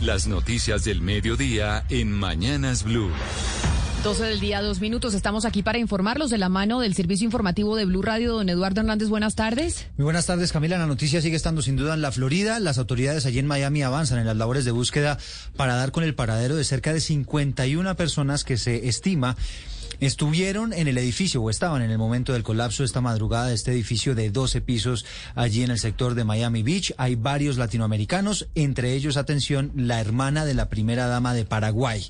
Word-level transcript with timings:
Las 0.00 0.26
noticias 0.26 0.84
del 0.84 1.02
mediodía 1.02 1.84
en 1.90 2.10
Mañanas 2.10 2.84
Blue. 2.84 3.10
12 4.02 4.24
del 4.24 4.40
día, 4.40 4.62
dos 4.62 4.80
minutos. 4.80 5.12
Estamos 5.12 5.44
aquí 5.44 5.62
para 5.62 5.76
informarlos 5.76 6.30
de 6.30 6.38
la 6.38 6.48
mano 6.48 6.80
del 6.80 6.94
servicio 6.94 7.26
informativo 7.26 7.76
de 7.76 7.84
Blue 7.84 8.00
Radio. 8.00 8.32
Don 8.32 8.48
Eduardo 8.48 8.80
Hernández, 8.80 9.10
buenas 9.10 9.34
tardes. 9.34 9.88
Muy 9.98 10.04
buenas 10.04 10.24
tardes, 10.24 10.52
Camila. 10.52 10.78
La 10.78 10.86
noticia 10.86 11.20
sigue 11.20 11.36
estando 11.36 11.60
sin 11.60 11.76
duda 11.76 11.92
en 11.92 12.00
la 12.00 12.12
Florida. 12.12 12.60
Las 12.60 12.78
autoridades 12.78 13.26
allí 13.26 13.40
en 13.40 13.46
Miami 13.46 13.82
avanzan 13.82 14.18
en 14.18 14.26
las 14.26 14.38
labores 14.38 14.64
de 14.64 14.70
búsqueda 14.70 15.18
para 15.54 15.74
dar 15.74 15.92
con 15.92 16.02
el 16.02 16.14
paradero 16.14 16.56
de 16.56 16.64
cerca 16.64 16.94
de 16.94 17.00
51 17.02 17.94
personas 17.94 18.42
que 18.42 18.56
se 18.56 18.88
estima 18.88 19.36
estuvieron 20.00 20.72
en 20.72 20.88
el 20.88 20.98
edificio 20.98 21.42
o 21.42 21.50
estaban 21.50 21.82
en 21.82 21.90
el 21.90 21.98
momento 21.98 22.32
del 22.32 22.42
colapso 22.42 22.82
esta 22.84 23.00
madrugada 23.00 23.48
de 23.48 23.54
este 23.54 23.72
edificio 23.72 24.14
de 24.14 24.30
12 24.30 24.60
pisos 24.60 25.04
allí 25.34 25.62
en 25.62 25.70
el 25.70 25.78
sector 25.78 26.14
de 26.14 26.24
Miami 26.24 26.62
Beach. 26.62 26.94
Hay 26.96 27.14
varios 27.14 27.56
latinoamericanos, 27.56 28.48
entre 28.54 28.94
ellos, 28.94 29.16
atención, 29.16 29.72
la 29.76 30.00
hermana 30.00 30.44
de 30.44 30.54
la 30.54 30.68
primera 30.68 31.06
dama 31.06 31.34
de 31.34 31.44
Paraguay. 31.44 32.04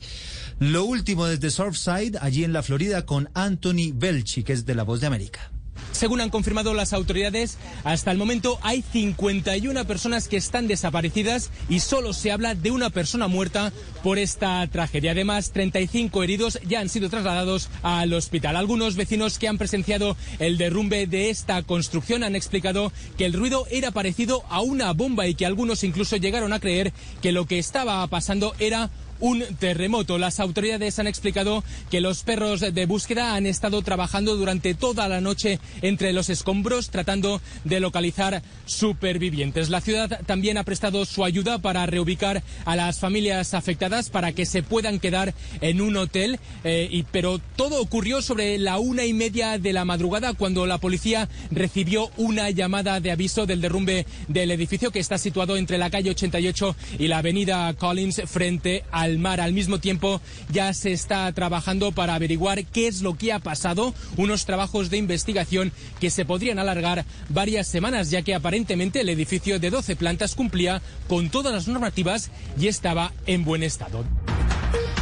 Lo 0.58 0.84
último 0.84 1.26
desde 1.26 1.50
Surfside, 1.50 2.18
allí 2.20 2.44
en 2.44 2.52
la 2.52 2.62
Florida, 2.62 3.06
con 3.06 3.28
Anthony 3.34 3.92
Belchi, 3.94 4.44
que 4.44 4.52
es 4.52 4.66
de 4.66 4.74
La 4.74 4.84
Voz 4.84 5.00
de 5.00 5.06
América. 5.06 5.50
Según 5.92 6.20
han 6.20 6.30
confirmado 6.30 6.72
las 6.74 6.92
autoridades, 6.92 7.58
hasta 7.84 8.10
el 8.10 8.18
momento 8.18 8.58
hay 8.62 8.82
51 8.82 9.86
personas 9.86 10.28
que 10.28 10.36
están 10.36 10.66
desaparecidas 10.66 11.50
y 11.68 11.80
solo 11.80 12.12
se 12.12 12.32
habla 12.32 12.54
de 12.54 12.70
una 12.70 12.90
persona 12.90 13.28
muerta 13.28 13.72
por 14.02 14.18
esta 14.18 14.66
tragedia. 14.68 15.12
Además, 15.12 15.52
35 15.52 16.22
heridos 16.22 16.58
ya 16.66 16.80
han 16.80 16.88
sido 16.88 17.10
trasladados 17.10 17.68
al 17.82 18.12
hospital. 18.12 18.56
Algunos 18.56 18.96
vecinos 18.96 19.38
que 19.38 19.48
han 19.48 19.58
presenciado 19.58 20.16
el 20.38 20.58
derrumbe 20.58 21.06
de 21.06 21.30
esta 21.30 21.62
construcción 21.62 22.24
han 22.24 22.36
explicado 22.36 22.92
que 23.18 23.26
el 23.26 23.32
ruido 23.32 23.66
era 23.70 23.90
parecido 23.90 24.44
a 24.48 24.60
una 24.60 24.92
bomba 24.92 25.26
y 25.26 25.34
que 25.34 25.46
algunos 25.46 25.84
incluso 25.84 26.16
llegaron 26.16 26.52
a 26.52 26.60
creer 26.60 26.92
que 27.20 27.32
lo 27.32 27.46
que 27.46 27.58
estaba 27.58 28.06
pasando 28.06 28.54
era 28.58 28.90
un 29.20 29.44
terremoto. 29.58 30.18
Las 30.18 30.40
autoridades 30.40 30.98
han 30.98 31.06
explicado 31.06 31.62
que 31.90 32.00
los 32.00 32.22
perros 32.22 32.60
de 32.60 32.86
búsqueda 32.86 33.34
han 33.34 33.46
estado 33.46 33.82
trabajando 33.82 34.36
durante 34.36 34.74
toda 34.74 35.08
la 35.08 35.20
noche 35.20 35.60
entre 35.82 36.12
los 36.12 36.30
escombros 36.30 36.90
tratando 36.90 37.40
de 37.64 37.80
localizar 37.80 38.42
supervivientes. 38.66 39.68
La 39.68 39.80
ciudad 39.80 40.20
también 40.26 40.58
ha 40.58 40.64
prestado 40.64 41.04
su 41.04 41.24
ayuda 41.24 41.58
para 41.58 41.86
reubicar 41.86 42.42
a 42.64 42.76
las 42.76 42.98
familias 42.98 43.54
afectadas 43.54 44.10
para 44.10 44.32
que 44.32 44.46
se 44.46 44.62
puedan 44.62 44.98
quedar 44.98 45.34
en 45.60 45.80
un 45.80 45.96
hotel. 45.96 46.38
Eh, 46.64 46.88
y, 46.90 47.02
pero 47.04 47.40
todo 47.56 47.80
ocurrió 47.80 48.22
sobre 48.22 48.58
la 48.58 48.78
una 48.78 49.04
y 49.04 49.12
media 49.12 49.58
de 49.58 49.72
la 49.72 49.84
madrugada 49.84 50.34
cuando 50.34 50.66
la 50.66 50.78
policía 50.78 51.28
recibió 51.50 52.10
una 52.16 52.50
llamada 52.50 53.00
de 53.00 53.10
aviso 53.10 53.46
del 53.46 53.60
derrumbe 53.60 54.06
del 54.28 54.50
edificio 54.50 54.90
que 54.90 54.98
está 54.98 55.18
situado 55.18 55.56
entre 55.56 55.78
la 55.78 55.90
calle 55.90 56.10
88 56.10 56.76
y 56.98 57.08
la 57.08 57.18
avenida 57.18 57.72
Collins 57.74 58.22
frente 58.26 58.84
al 58.90 59.09
mar. 59.18 59.40
Al 59.40 59.52
mismo 59.52 59.78
tiempo, 59.78 60.20
ya 60.50 60.72
se 60.74 60.92
está 60.92 61.30
trabajando 61.32 61.92
para 61.92 62.14
averiguar 62.14 62.64
qué 62.64 62.86
es 62.86 63.02
lo 63.02 63.16
que 63.16 63.32
ha 63.32 63.38
pasado, 63.38 63.94
unos 64.16 64.44
trabajos 64.46 64.90
de 64.90 64.98
investigación 64.98 65.72
que 66.00 66.10
se 66.10 66.24
podrían 66.24 66.58
alargar 66.58 67.04
varias 67.28 67.66
semanas, 67.66 68.10
ya 68.10 68.22
que 68.22 68.34
aparentemente 68.34 69.00
el 69.00 69.08
edificio 69.08 69.58
de 69.58 69.70
12 69.70 69.96
plantas 69.96 70.34
cumplía 70.34 70.82
con 71.08 71.30
todas 71.30 71.52
las 71.52 71.68
normativas 71.68 72.30
y 72.58 72.68
estaba 72.68 73.12
en 73.26 73.44
buen 73.44 73.62
estado. 73.62 74.04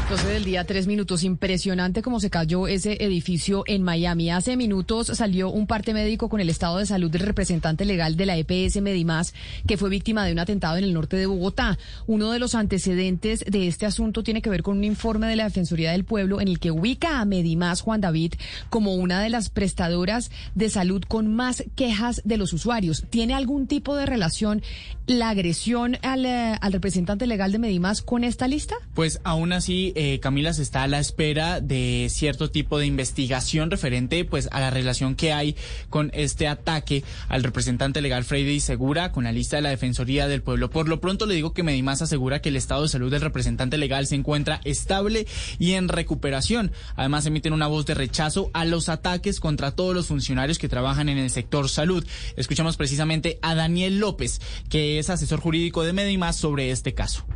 12 0.09 0.27
del 0.27 0.45
día, 0.45 0.65
tres 0.65 0.87
minutos. 0.87 1.23
Impresionante 1.23 2.01
cómo 2.01 2.19
se 2.19 2.31
cayó 2.31 2.67
ese 2.67 2.97
edificio 2.99 3.63
en 3.67 3.83
Miami. 3.83 4.31
Hace 4.31 4.57
minutos 4.57 5.09
salió 5.09 5.51
un 5.51 5.67
parte 5.67 5.93
médico 5.93 6.31
con 6.31 6.41
el 6.41 6.49
estado 6.49 6.79
de 6.79 6.87
salud 6.87 7.11
del 7.11 7.21
representante 7.21 7.85
legal 7.85 8.17
de 8.17 8.25
la 8.25 8.39
EPS 8.39 8.81
Medimás, 8.81 9.35
que 9.67 9.77
fue 9.77 9.91
víctima 9.91 10.25
de 10.25 10.33
un 10.33 10.39
atentado 10.39 10.79
en 10.79 10.85
el 10.85 10.95
norte 10.95 11.19
de 11.19 11.27
Bogotá. 11.27 11.79
Uno 12.07 12.31
de 12.31 12.39
los 12.39 12.55
antecedentes 12.55 13.45
de 13.47 13.69
este 13.69 13.85
asunto 13.85 14.23
tiene 14.23 14.41
que 14.41 14.49
ver 14.49 14.63
con 14.63 14.79
un 14.79 14.85
informe 14.85 15.27
de 15.27 15.37
la 15.37 15.45
Defensoría 15.45 15.93
del 15.93 16.07
Pueblo 16.07 16.41
en 16.41 16.49
el 16.49 16.59
que 16.59 16.71
ubica 16.71 17.21
a 17.21 17.27
Medimás 17.27 17.83
Juan 17.83 18.01
David 18.01 18.33
como 18.71 18.95
una 18.95 19.21
de 19.21 19.29
las 19.29 19.51
prestadoras 19.51 20.31
de 20.55 20.71
salud 20.71 21.03
con 21.07 21.35
más 21.35 21.65
quejas 21.77 22.23
de 22.25 22.39
los 22.39 22.55
usuarios. 22.55 23.05
¿Tiene 23.11 23.35
algún 23.35 23.67
tipo 23.67 23.95
de 23.95 24.07
relación 24.07 24.63
la 25.07 25.31
agresión 25.31 25.99
al, 26.03 26.25
eh, 26.25 26.57
al 26.61 26.73
representante 26.73 27.27
legal 27.27 27.53
de 27.53 27.59
Medimás 27.59 28.01
con 28.01 28.25
esta 28.25 28.49
lista? 28.49 28.75
Pues 28.95 29.21
aún 29.25 29.53
así 29.53 29.93
eh, 30.01 30.21
Camila 30.21 30.53
se 30.53 30.63
está 30.63 30.85
a 30.85 30.87
la 30.87 31.01
espera 31.01 31.61
de 31.61 32.07
cierto 32.09 32.53
tipo 32.53 32.79
de 32.79 32.87
investigación 32.87 33.69
referente 33.69 34.25
pues 34.25 34.49
a 34.53 34.61
la 34.61 34.71
relación 34.71 35.17
que 35.17 35.33
hay 35.33 35.57
con 35.91 36.13
este 36.15 36.47
ataque 36.47 37.03
al 37.29 37.43
representante 37.43 38.01
legal 38.01 38.23
Freddy 38.23 38.61
Segura 38.61 39.11
con 39.11 39.25
la 39.25 39.33
lista 39.33 39.57
de 39.57 39.63
la 39.63 39.71
Defensoría 39.71 40.29
del 40.29 40.41
Pueblo. 40.41 40.71
Por 40.71 40.89
lo 40.89 41.01
pronto 41.01 41.27
le 41.27 41.35
digo 41.35 41.53
que 41.53 41.65
Medimás 41.65 42.01
asegura 42.01 42.41
que 42.41 42.51
el 42.51 42.55
estado 42.55 42.85
de 42.85 42.91
salud 42.91 43.11
del 43.11 43.23
representante 43.23 43.77
legal 43.77 44.07
se 44.07 44.15
encuentra 44.15 44.61
estable 44.63 45.27
y 45.59 45.73
en 45.73 45.89
recuperación. 45.89 46.71
Además 46.95 47.27
emiten 47.27 47.53
una 47.53 47.67
voz 47.67 47.85
de 47.85 47.95
rechazo 47.95 48.53
a 48.55 48.65
los 48.65 48.89
ataques 48.89 49.41
contra 49.41 49.73
todos 49.73 49.97
los 49.97 50.07
funcionarios 50.07 50.59
que 50.59 50.69
trabajan 50.69 51.09
en 51.09 51.19
el 51.19 51.31
sector 51.31 51.69
salud. 51.69 52.07
Escuchamos 52.37 52.77
precisamente 52.77 53.41
a 53.43 53.57
Daniel 53.57 53.99
López, 53.99 54.41
que 54.71 55.01
es 55.01 55.11
asesor 55.11 55.41
jurídico 55.41 55.83
de 55.83 55.93
Medimás 55.93 56.37
sobre 56.37 56.71
este 56.71 56.95
caso. 56.95 57.27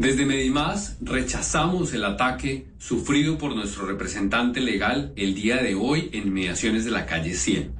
Desde 0.00 0.24
Medimás 0.24 0.96
rechazamos 1.02 1.92
el 1.92 2.06
ataque 2.06 2.68
sufrido 2.78 3.36
por 3.36 3.54
nuestro 3.54 3.84
representante 3.84 4.62
legal 4.62 5.12
el 5.14 5.34
día 5.34 5.58
de 5.58 5.74
hoy 5.74 6.08
en 6.14 6.28
inmediaciones 6.28 6.86
de 6.86 6.90
la 6.90 7.04
calle 7.04 7.34
100. 7.34 7.74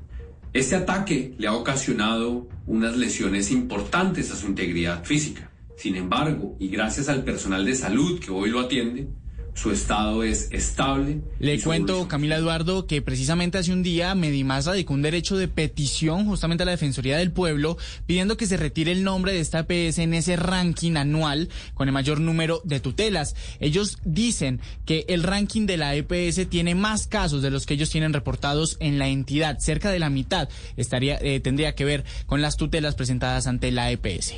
Este 0.52 0.76
ataque 0.76 1.32
le 1.38 1.48
ha 1.48 1.54
ocasionado 1.54 2.46
unas 2.66 2.94
lesiones 2.98 3.50
importantes 3.50 4.30
a 4.30 4.36
su 4.36 4.48
integridad 4.48 5.02
física. 5.02 5.50
Sin 5.78 5.96
embargo, 5.96 6.58
y 6.60 6.68
gracias 6.68 7.08
al 7.08 7.24
personal 7.24 7.64
de 7.64 7.74
salud 7.74 8.20
que 8.20 8.30
hoy 8.30 8.50
lo 8.50 8.60
atiende, 8.60 9.08
su 9.54 9.70
estado 9.70 10.22
es 10.22 10.48
estable. 10.52 11.20
Le 11.38 11.60
cuento, 11.60 12.08
Camila 12.08 12.36
Eduardo, 12.36 12.86
que 12.86 13.02
precisamente 13.02 13.58
hace 13.58 13.72
un 13.72 13.82
día 13.82 14.14
Medimás 14.14 14.66
radicó 14.66 14.94
un 14.94 15.02
derecho 15.02 15.36
de 15.36 15.48
petición 15.48 16.26
justamente 16.26 16.62
a 16.62 16.66
la 16.66 16.72
Defensoría 16.72 17.18
del 17.18 17.32
Pueblo 17.32 17.76
pidiendo 18.06 18.36
que 18.36 18.46
se 18.46 18.56
retire 18.56 18.92
el 18.92 19.04
nombre 19.04 19.32
de 19.32 19.40
esta 19.40 19.66
EPS 19.68 19.98
en 19.98 20.14
ese 20.14 20.36
ranking 20.36 20.96
anual 20.96 21.48
con 21.74 21.88
el 21.88 21.92
mayor 21.92 22.20
número 22.20 22.62
de 22.64 22.80
tutelas. 22.80 23.34
Ellos 23.58 23.98
dicen 24.04 24.60
que 24.86 25.04
el 25.08 25.22
ranking 25.22 25.66
de 25.66 25.76
la 25.76 25.94
EPS 25.94 26.48
tiene 26.48 26.74
más 26.74 27.06
casos 27.06 27.42
de 27.42 27.50
los 27.50 27.66
que 27.66 27.74
ellos 27.74 27.90
tienen 27.90 28.12
reportados 28.12 28.76
en 28.80 28.98
la 28.98 29.08
entidad. 29.08 29.58
Cerca 29.58 29.90
de 29.90 29.98
la 29.98 30.10
mitad 30.10 30.48
estaría, 30.76 31.18
eh, 31.20 31.40
tendría 31.40 31.74
que 31.74 31.84
ver 31.84 32.04
con 32.26 32.40
las 32.40 32.56
tutelas 32.56 32.94
presentadas 32.94 33.46
ante 33.46 33.70
la 33.70 33.90
EPS. 33.90 34.34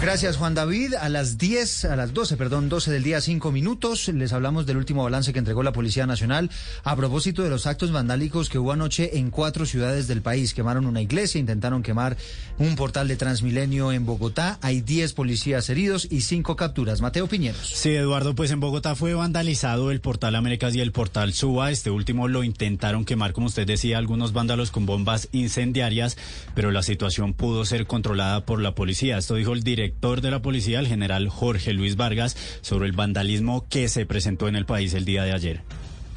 Gracias, 0.00 0.36
Juan 0.36 0.54
David. 0.54 0.94
A 0.94 1.08
las 1.08 1.38
10, 1.38 1.86
a 1.86 1.96
las 1.96 2.14
12, 2.14 2.36
perdón, 2.36 2.68
12 2.68 2.90
del 2.90 3.02
día, 3.02 3.20
5 3.20 3.52
minutos, 3.52 4.08
les 4.08 4.32
hablamos 4.32 4.43
hablamos 4.44 4.66
del 4.66 4.76
último 4.76 5.02
balance 5.04 5.32
que 5.32 5.38
entregó 5.38 5.62
la 5.62 5.72
Policía 5.72 6.06
Nacional 6.06 6.50
a 6.82 6.94
propósito 6.94 7.42
de 7.42 7.48
los 7.48 7.66
actos 7.66 7.92
vandálicos 7.92 8.50
que 8.50 8.58
hubo 8.58 8.72
anoche 8.72 9.16
en 9.16 9.30
cuatro 9.30 9.64
ciudades 9.64 10.06
del 10.06 10.20
país. 10.20 10.52
Quemaron 10.52 10.84
una 10.84 11.00
iglesia, 11.00 11.38
intentaron 11.38 11.82
quemar 11.82 12.18
un 12.58 12.76
portal 12.76 13.08
de 13.08 13.16
Transmilenio 13.16 13.90
en 13.90 14.04
Bogotá. 14.04 14.58
Hay 14.60 14.82
10 14.82 15.14
policías 15.14 15.70
heridos 15.70 16.06
y 16.10 16.20
5 16.20 16.56
capturas. 16.56 17.00
Mateo 17.00 17.26
Piñeros. 17.26 17.66
Sí, 17.66 17.94
Eduardo, 17.94 18.34
pues 18.34 18.50
en 18.50 18.60
Bogotá 18.60 18.94
fue 18.94 19.14
vandalizado 19.14 19.90
el 19.90 20.02
portal 20.02 20.34
Américas 20.34 20.74
y 20.74 20.82
el 20.82 20.92
portal 20.92 21.32
Suba. 21.32 21.70
Este 21.70 21.88
último 21.88 22.28
lo 22.28 22.44
intentaron 22.44 23.06
quemar, 23.06 23.32
como 23.32 23.46
usted 23.46 23.66
decía, 23.66 23.96
algunos 23.96 24.34
vándalos 24.34 24.70
con 24.70 24.84
bombas 24.84 25.30
incendiarias, 25.32 26.18
pero 26.54 26.70
la 26.70 26.82
situación 26.82 27.32
pudo 27.32 27.64
ser 27.64 27.86
controlada 27.86 28.44
por 28.44 28.60
la 28.60 28.74
policía. 28.74 29.16
Esto 29.16 29.36
dijo 29.36 29.54
el 29.54 29.62
director 29.62 30.20
de 30.20 30.30
la 30.30 30.42
policía, 30.42 30.80
el 30.80 30.86
general 30.86 31.30
Jorge 31.30 31.72
Luis 31.72 31.96
Vargas, 31.96 32.36
sobre 32.60 32.84
el 32.84 32.92
vandalismo 32.92 33.66
que 33.70 33.88
se 33.88 34.04
presentó 34.04 34.33
en 34.42 34.56
el 34.56 34.66
país 34.66 34.94
el 34.94 35.04
día 35.04 35.22
de 35.22 35.32
ayer. 35.32 35.62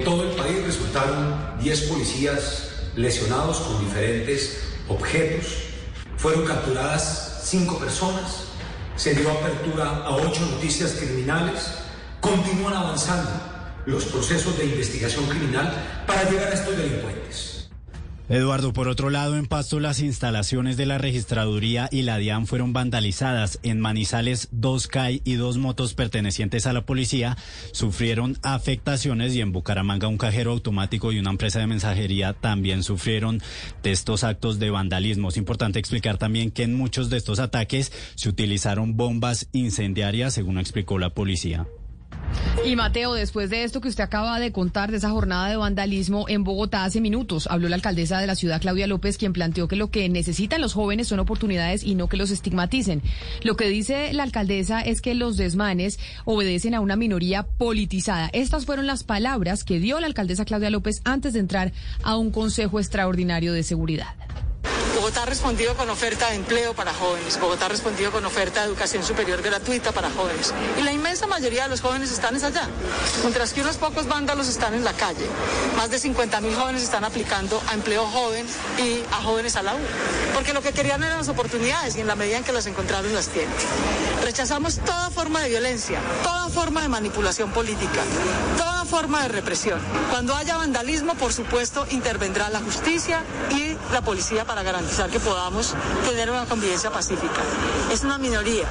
Todo 0.04 0.24
el 0.24 0.36
país 0.36 0.62
resultaron 0.64 1.58
10 1.60 1.82
policías 1.82 2.70
lesionados 2.96 3.58
con 3.60 3.84
diferentes 3.84 4.60
objetos. 4.88 5.46
Fueron 6.16 6.44
capturadas 6.44 7.42
5 7.44 7.78
personas. 7.78 8.44
Se 8.96 9.14
dio 9.14 9.30
apertura 9.30 10.04
a 10.04 10.16
8 10.16 10.40
noticias 10.52 10.92
criminales. 10.92 11.74
Continúan 12.20 12.74
avanzando 12.74 13.30
los 13.86 14.04
procesos 14.06 14.58
de 14.58 14.66
investigación 14.66 15.26
criminal 15.28 15.72
para 16.06 16.28
llegar 16.28 16.48
a 16.48 16.54
estos 16.54 16.76
delincuentes. 16.76 17.57
Eduardo, 18.28 18.74
por 18.74 18.88
otro 18.88 19.08
lado, 19.08 19.38
en 19.38 19.46
Pasto 19.46 19.80
las 19.80 20.00
instalaciones 20.00 20.76
de 20.76 20.84
la 20.84 20.98
registraduría 20.98 21.88
y 21.90 22.02
la 22.02 22.18
DIAN 22.18 22.46
fueron 22.46 22.74
vandalizadas. 22.74 23.58
En 23.62 23.80
Manizales, 23.80 24.48
dos 24.52 24.86
CAI 24.86 25.22
y 25.24 25.34
dos 25.34 25.56
motos 25.56 25.94
pertenecientes 25.94 26.66
a 26.66 26.74
la 26.74 26.84
policía 26.84 27.38
sufrieron 27.72 28.36
afectaciones 28.42 29.34
y 29.34 29.40
en 29.40 29.52
Bucaramanga 29.52 30.08
un 30.08 30.18
cajero 30.18 30.50
automático 30.50 31.10
y 31.10 31.18
una 31.18 31.30
empresa 31.30 31.60
de 31.60 31.68
mensajería 31.68 32.34
también 32.34 32.82
sufrieron 32.82 33.40
de 33.82 33.92
estos 33.92 34.24
actos 34.24 34.58
de 34.58 34.68
vandalismo. 34.68 35.30
Es 35.30 35.38
importante 35.38 35.78
explicar 35.78 36.18
también 36.18 36.50
que 36.50 36.64
en 36.64 36.74
muchos 36.74 37.08
de 37.08 37.16
estos 37.16 37.38
ataques 37.38 37.92
se 38.14 38.28
utilizaron 38.28 38.94
bombas 38.94 39.48
incendiarias, 39.52 40.34
según 40.34 40.58
explicó 40.58 40.98
la 40.98 41.14
policía. 41.14 41.66
Y 42.68 42.76
Mateo, 42.76 43.14
después 43.14 43.48
de 43.48 43.64
esto 43.64 43.80
que 43.80 43.88
usted 43.88 44.04
acaba 44.04 44.38
de 44.38 44.52
contar, 44.52 44.90
de 44.90 44.98
esa 44.98 45.08
jornada 45.08 45.48
de 45.48 45.56
vandalismo 45.56 46.26
en 46.28 46.44
Bogotá 46.44 46.84
hace 46.84 47.00
minutos, 47.00 47.46
habló 47.50 47.66
la 47.70 47.76
alcaldesa 47.76 48.20
de 48.20 48.26
la 48.26 48.34
ciudad, 48.34 48.60
Claudia 48.60 48.86
López, 48.86 49.16
quien 49.16 49.32
planteó 49.32 49.68
que 49.68 49.76
lo 49.76 49.90
que 49.90 50.06
necesitan 50.10 50.60
los 50.60 50.74
jóvenes 50.74 51.08
son 51.08 51.18
oportunidades 51.18 51.82
y 51.82 51.94
no 51.94 52.10
que 52.10 52.18
los 52.18 52.30
estigmaticen. 52.30 53.00
Lo 53.42 53.56
que 53.56 53.70
dice 53.70 54.12
la 54.12 54.22
alcaldesa 54.22 54.82
es 54.82 55.00
que 55.00 55.14
los 55.14 55.38
desmanes 55.38 55.98
obedecen 56.26 56.74
a 56.74 56.80
una 56.80 56.96
minoría 56.96 57.44
politizada. 57.44 58.28
Estas 58.34 58.66
fueron 58.66 58.86
las 58.86 59.02
palabras 59.02 59.64
que 59.64 59.80
dio 59.80 59.98
la 59.98 60.06
alcaldesa 60.06 60.44
Claudia 60.44 60.68
López 60.68 61.00
antes 61.04 61.32
de 61.32 61.40
entrar 61.40 61.72
a 62.02 62.18
un 62.18 62.30
consejo 62.30 62.80
extraordinario 62.80 63.54
de 63.54 63.62
seguridad. 63.62 64.14
Bogotá 65.08 65.22
ha 65.22 65.26
respondido 65.26 65.74
con 65.74 65.88
oferta 65.88 66.28
de 66.28 66.34
empleo 66.34 66.74
para 66.74 66.92
jóvenes. 66.92 67.40
Bogotá 67.40 67.64
ha 67.64 67.68
respondido 67.70 68.12
con 68.12 68.26
oferta 68.26 68.60
de 68.60 68.66
educación 68.66 69.02
superior 69.02 69.40
gratuita 69.40 69.90
para 69.90 70.10
jóvenes. 70.10 70.52
Y 70.78 70.82
la 70.82 70.92
inmensa 70.92 71.26
mayoría 71.26 71.62
de 71.62 71.70
los 71.70 71.80
jóvenes 71.80 72.12
están 72.12 72.34
allá. 72.36 72.68
Mientras 73.22 73.54
que 73.54 73.62
unos 73.62 73.78
pocos 73.78 74.06
vándalos 74.06 74.48
están 74.48 74.74
en 74.74 74.84
la 74.84 74.92
calle. 74.92 75.24
Más 75.78 75.90
de 75.90 75.98
50 75.98 76.42
mil 76.42 76.54
jóvenes 76.54 76.82
están 76.82 77.04
aplicando 77.04 77.58
a 77.68 77.72
empleo 77.72 78.06
joven 78.06 78.44
y 78.76 79.00
a 79.10 79.22
jóvenes 79.22 79.56
a 79.56 79.62
la 79.62 79.76
U. 79.76 79.78
Porque 80.34 80.52
lo 80.52 80.60
que 80.60 80.72
querían 80.72 81.02
eran 81.02 81.16
las 81.16 81.28
oportunidades 81.30 81.96
y 81.96 82.02
en 82.02 82.06
la 82.06 82.14
medida 82.14 82.36
en 82.36 82.44
que 82.44 82.52
las 82.52 82.66
encontraron 82.66 83.10
las 83.14 83.28
tienen. 83.28 83.54
Rechazamos 84.22 84.76
toda 84.76 85.08
forma 85.08 85.40
de 85.40 85.48
violencia, 85.48 86.00
toda 86.22 86.50
forma 86.50 86.82
de 86.82 86.88
manipulación 86.88 87.50
política, 87.50 88.02
toda 88.58 88.67
forma 88.88 89.22
de 89.22 89.28
represión. 89.28 89.78
Cuando 90.10 90.34
haya 90.34 90.56
vandalismo, 90.56 91.14
por 91.14 91.32
supuesto, 91.32 91.86
intervendrá 91.90 92.48
la 92.48 92.60
justicia 92.60 93.22
y 93.50 93.76
la 93.92 94.00
policía 94.00 94.46
para 94.46 94.62
garantizar 94.62 95.10
que 95.10 95.20
podamos 95.20 95.74
tener 96.08 96.30
una 96.30 96.46
convivencia 96.46 96.90
pacífica. 96.90 97.42
Es 97.92 98.02
una 98.02 98.18
minoría 98.18 98.66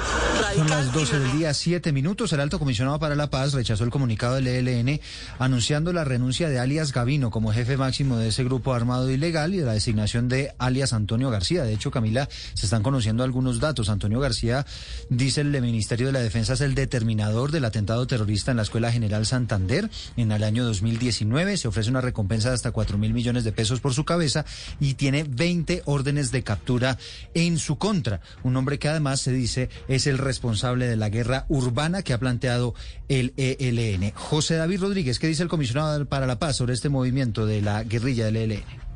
Son 0.55 0.69
las 0.69 0.91
12 0.91 1.19
del 1.19 1.31
día, 1.33 1.53
7 1.53 1.91
minutos. 1.91 2.33
El 2.33 2.39
alto 2.39 2.57
comisionado 2.57 2.99
para 2.99 3.15
la 3.15 3.29
paz 3.29 3.53
rechazó 3.53 3.83
el 3.83 3.91
comunicado 3.91 4.35
del 4.35 4.47
ELN 4.47 4.99
anunciando 5.37 5.93
la 5.93 6.03
renuncia 6.03 6.49
de 6.49 6.59
alias 6.59 6.91
Gavino 6.93 7.29
como 7.29 7.53
jefe 7.53 7.77
máximo 7.77 8.17
de 8.17 8.29
ese 8.29 8.43
grupo 8.43 8.73
armado 8.73 9.09
ilegal 9.11 9.53
y 9.53 9.59
la 9.59 9.73
designación 9.73 10.29
de 10.29 10.53
alias 10.57 10.93
Antonio 10.93 11.29
García. 11.29 11.63
De 11.63 11.73
hecho, 11.73 11.91
Camila, 11.91 12.27
se 12.55 12.65
están 12.65 12.81
conociendo 12.81 13.23
algunos 13.23 13.59
datos. 13.59 13.89
Antonio 13.89 14.19
García, 14.19 14.65
dice 15.09 15.41
el 15.41 15.61
Ministerio 15.61 16.07
de 16.07 16.13
la 16.13 16.19
Defensa, 16.19 16.53
es 16.53 16.61
el 16.61 16.73
determinador 16.73 17.51
del 17.51 17.65
atentado 17.65 18.07
terrorista 18.07 18.51
en 18.51 18.57
la 18.57 18.63
Escuela 18.63 18.91
General 18.91 19.25
Santander 19.25 19.89
en 20.15 20.31
el 20.31 20.43
año 20.43 20.63
2019. 20.65 21.57
Se 21.57 21.67
ofrece 21.67 21.89
una 21.89 22.01
recompensa 22.01 22.49
de 22.49 22.55
hasta 22.55 22.71
4 22.71 22.97
mil 22.97 23.13
millones 23.13 23.43
de 23.43 23.51
pesos 23.51 23.79
por 23.79 23.93
su 23.93 24.05
cabeza 24.05 24.45
y 24.79 24.93
tiene 24.93 25.23
20 25.23 25.83
órdenes 25.85 26.31
de 26.31 26.43
captura 26.43 26.97
en 27.33 27.57
su 27.57 27.77
contra. 27.77 28.21
Un 28.43 28.55
hombre 28.55 28.79
que 28.79 28.89
además 28.89 29.21
se 29.21 29.31
dice 29.31 29.69
es 29.87 30.07
el 30.07 30.17
responsable 30.17 30.87
de 30.87 30.95
la 30.95 31.09
guerra 31.09 31.45
urbana 31.49 32.03
que 32.03 32.13
ha 32.13 32.19
planteado 32.19 32.73
el 33.09 33.33
ELN. 33.37 34.11
José 34.15 34.55
David 34.55 34.81
Rodríguez, 34.81 35.19
¿qué 35.19 35.27
dice 35.27 35.43
el 35.43 35.49
comisionado 35.49 36.05
para 36.05 36.27
la 36.27 36.39
paz 36.39 36.57
sobre 36.57 36.73
este 36.73 36.89
movimiento 36.89 37.45
de 37.45 37.61
la 37.61 37.83
guerrilla 37.83 38.25
del 38.25 38.37
ELN? 38.37 38.86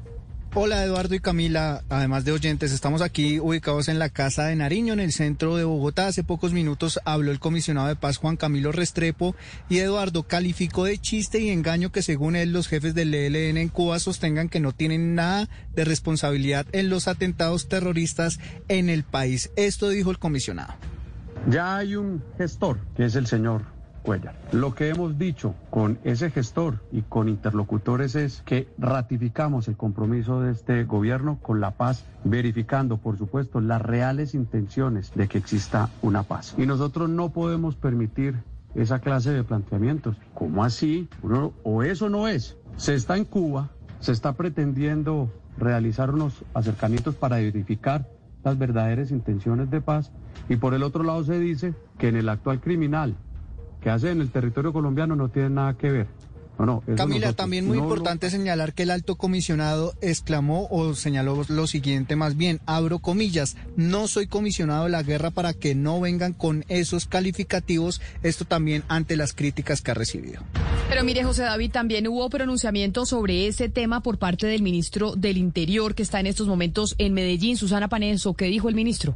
Hola 0.53 0.83
Eduardo 0.83 1.15
y 1.15 1.21
Camila, 1.21 1.81
además 1.87 2.25
de 2.25 2.33
oyentes, 2.33 2.73
estamos 2.73 3.01
aquí 3.01 3.39
ubicados 3.39 3.87
en 3.87 3.99
la 3.99 4.09
Casa 4.09 4.47
de 4.47 4.55
Nariño, 4.57 4.91
en 4.91 4.99
el 4.99 5.13
centro 5.13 5.55
de 5.55 5.63
Bogotá. 5.63 6.07
Hace 6.07 6.25
pocos 6.25 6.51
minutos 6.51 6.99
habló 7.05 7.31
el 7.31 7.39
comisionado 7.39 7.87
de 7.87 7.95
paz 7.95 8.17
Juan 8.17 8.35
Camilo 8.35 8.73
Restrepo 8.73 9.33
y 9.69 9.77
Eduardo 9.77 10.23
calificó 10.23 10.83
de 10.83 10.97
chiste 10.97 11.39
y 11.39 11.51
engaño 11.51 11.93
que 11.93 12.01
según 12.01 12.35
él 12.35 12.51
los 12.51 12.67
jefes 12.67 12.93
del 12.93 13.13
ELN 13.13 13.55
en 13.55 13.69
Cuba 13.69 13.97
sostengan 13.99 14.49
que 14.49 14.59
no 14.59 14.73
tienen 14.73 15.15
nada 15.15 15.47
de 15.73 15.85
responsabilidad 15.85 16.65
en 16.73 16.89
los 16.89 17.07
atentados 17.07 17.69
terroristas 17.69 18.41
en 18.67 18.89
el 18.89 19.05
país. 19.05 19.51
Esto 19.55 19.87
dijo 19.87 20.11
el 20.11 20.19
comisionado. 20.19 20.73
Ya 21.47 21.77
hay 21.77 21.95
un 21.95 22.21
gestor, 22.37 22.77
que 22.97 23.05
es 23.05 23.15
el 23.15 23.25
señor 23.25 23.63
Cuellar. 24.03 24.35
Lo 24.51 24.73
que 24.73 24.89
hemos 24.89 25.17
dicho 25.17 25.53
con 25.69 25.99
ese 26.03 26.31
gestor 26.31 26.79
y 26.91 27.03
con 27.03 27.29
interlocutores 27.29 28.15
es 28.15 28.41
que 28.41 28.67
ratificamos 28.77 29.67
el 29.67 29.77
compromiso 29.77 30.41
de 30.41 30.51
este 30.51 30.83
gobierno 30.85 31.39
con 31.41 31.59
la 31.59 31.71
paz, 31.71 32.03
verificando, 32.23 32.97
por 32.97 33.17
supuesto, 33.17 33.61
las 33.61 33.81
reales 33.81 34.33
intenciones 34.33 35.11
de 35.13 35.27
que 35.27 35.37
exista 35.37 35.89
una 36.01 36.23
paz. 36.23 36.55
Y 36.57 36.65
nosotros 36.65 37.09
no 37.09 37.29
podemos 37.29 37.75
permitir 37.75 38.43
esa 38.75 38.99
clase 38.99 39.31
de 39.31 39.43
planteamientos. 39.43 40.17
¿Cómo 40.33 40.63
así? 40.63 41.07
O 41.63 41.83
eso 41.83 42.09
no 42.09 42.27
es. 42.27 42.57
Se 42.77 42.95
está 42.95 43.17
en 43.17 43.25
Cuba, 43.25 43.69
se 43.99 44.11
está 44.11 44.33
pretendiendo 44.33 45.31
realizar 45.57 46.11
unos 46.11 46.43
acercamientos 46.53 47.15
para 47.15 47.37
verificar 47.37 48.07
las 48.43 48.57
verdaderas 48.57 49.11
intenciones 49.11 49.69
de 49.69 49.81
paz 49.81 50.11
y 50.49 50.55
por 50.55 50.73
el 50.73 50.83
otro 50.83 51.03
lado 51.03 51.23
se 51.23 51.39
dice 51.39 51.75
que 51.97 52.07
en 52.07 52.15
el 52.15 52.29
actual 52.29 52.59
criminal 52.59 53.15
que 53.81 53.89
hace 53.89 54.11
en 54.11 54.21
el 54.21 54.29
territorio 54.29 54.71
colombiano 54.71 55.15
no 55.15 55.29
tiene 55.29 55.49
nada 55.49 55.73
que 55.75 55.91
ver. 55.91 56.07
No, 56.59 56.65
no, 56.65 56.95
Camila, 56.95 57.33
también 57.33 57.65
muy 57.65 57.79
importante 57.79 58.29
señalar 58.29 58.73
que 58.73 58.83
el 58.83 58.91
alto 58.91 59.15
comisionado 59.15 59.95
exclamó 60.01 60.67
o 60.69 60.93
señaló 60.93 61.43
lo 61.47 61.65
siguiente 61.65 62.15
más 62.15 62.37
bien, 62.37 62.59
abro 62.67 62.99
comillas, 62.99 63.57
no 63.75 64.07
soy 64.07 64.27
comisionado 64.27 64.83
de 64.83 64.91
la 64.91 65.01
guerra 65.01 65.31
para 65.31 65.53
que 65.53 65.73
no 65.73 65.99
vengan 65.99 66.33
con 66.33 66.63
esos 66.67 67.07
calificativos, 67.07 67.99
esto 68.21 68.45
también 68.45 68.83
ante 68.89 69.17
las 69.17 69.33
críticas 69.33 69.81
que 69.81 69.89
ha 69.89 69.95
recibido. 69.95 70.43
Pero 70.87 71.03
mire, 71.03 71.23
José 71.23 71.43
David, 71.43 71.71
también 71.71 72.07
hubo 72.07 72.29
pronunciamiento 72.29 73.07
sobre 73.07 73.47
ese 73.47 73.69
tema 73.69 74.03
por 74.03 74.19
parte 74.19 74.45
del 74.45 74.61
ministro 74.61 75.15
del 75.15 75.37
Interior 75.37 75.95
que 75.95 76.03
está 76.03 76.19
en 76.19 76.27
estos 76.27 76.47
momentos 76.47 76.93
en 76.99 77.13
Medellín, 77.13 77.57
Susana 77.57 77.87
Panenzo. 77.87 78.35
¿Qué 78.35 78.45
dijo 78.45 78.69
el 78.69 78.75
ministro? 78.75 79.15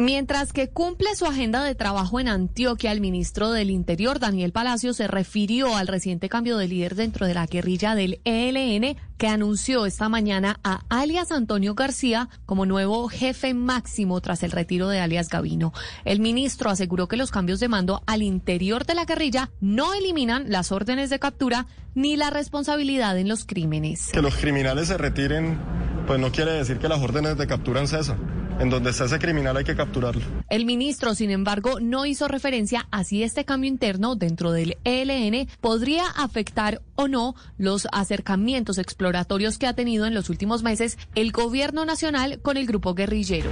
Mientras 0.00 0.54
que 0.54 0.70
cumple 0.70 1.14
su 1.14 1.26
agenda 1.26 1.62
de 1.62 1.74
trabajo 1.74 2.20
en 2.20 2.28
Antioquia, 2.28 2.90
el 2.90 3.02
ministro 3.02 3.50
del 3.50 3.68
Interior, 3.68 4.18
Daniel 4.18 4.50
Palacio, 4.50 4.94
se 4.94 5.06
refirió 5.06 5.76
al 5.76 5.88
reciente 5.88 6.30
cambio 6.30 6.56
de 6.56 6.68
líder 6.68 6.94
dentro 6.94 7.26
de 7.26 7.34
la 7.34 7.44
guerrilla 7.44 7.94
del 7.94 8.18
ELN 8.24 8.96
que 9.18 9.26
anunció 9.28 9.84
esta 9.84 10.08
mañana 10.08 10.58
a 10.64 10.84
alias 10.88 11.30
Antonio 11.30 11.74
García 11.74 12.30
como 12.46 12.64
nuevo 12.64 13.10
jefe 13.10 13.52
máximo 13.52 14.22
tras 14.22 14.42
el 14.42 14.52
retiro 14.52 14.88
de 14.88 15.00
alias 15.00 15.28
Gavino. 15.28 15.74
El 16.06 16.20
ministro 16.20 16.70
aseguró 16.70 17.06
que 17.06 17.18
los 17.18 17.30
cambios 17.30 17.60
de 17.60 17.68
mando 17.68 18.02
al 18.06 18.22
interior 18.22 18.86
de 18.86 18.94
la 18.94 19.04
guerrilla 19.04 19.50
no 19.60 19.92
eliminan 19.92 20.46
las 20.48 20.72
órdenes 20.72 21.10
de 21.10 21.18
captura 21.18 21.66
ni 21.94 22.16
la 22.16 22.30
responsabilidad 22.30 23.18
en 23.18 23.28
los 23.28 23.44
crímenes. 23.44 24.08
Que 24.14 24.22
los 24.22 24.34
criminales 24.34 24.88
se 24.88 24.96
retiren, 24.96 25.58
pues 26.06 26.18
no 26.18 26.32
quiere 26.32 26.52
decir 26.52 26.78
que 26.78 26.88
las 26.88 27.02
órdenes 27.02 27.36
de 27.36 27.46
captura 27.46 27.86
cesan 27.86 28.39
en 28.60 28.68
donde 28.68 28.90
está 28.90 29.06
ese 29.06 29.18
criminal 29.18 29.56
hay 29.56 29.64
que 29.64 29.74
capturarlo. 29.74 30.22
El 30.50 30.66
ministro, 30.66 31.14
sin 31.14 31.30
embargo, 31.30 31.80
no 31.80 32.06
hizo 32.06 32.28
referencia 32.28 32.86
a 32.90 33.04
si 33.04 33.22
este 33.22 33.44
cambio 33.44 33.68
interno 33.68 34.16
dentro 34.16 34.52
del 34.52 34.76
ELN 34.84 35.48
podría 35.60 36.04
afectar 36.06 36.82
o 36.94 37.08
no 37.08 37.34
los 37.56 37.88
acercamientos 37.90 38.78
exploratorios 38.78 39.58
que 39.58 39.66
ha 39.66 39.74
tenido 39.74 40.06
en 40.06 40.14
los 40.14 40.28
últimos 40.28 40.62
meses 40.62 40.98
el 41.14 41.32
gobierno 41.32 41.84
nacional 41.84 42.40
con 42.42 42.56
el 42.58 42.66
grupo 42.66 42.94
guerrillero. 42.94 43.50